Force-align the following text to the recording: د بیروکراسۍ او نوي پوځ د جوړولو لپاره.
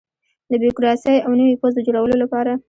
د 0.49 0.51
بیروکراسۍ 0.61 1.15
او 1.25 1.31
نوي 1.39 1.55
پوځ 1.61 1.73
د 1.75 1.79
جوړولو 1.87 2.15
لپاره. 2.23 2.53